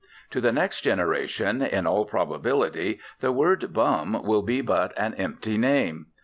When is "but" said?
4.61-4.93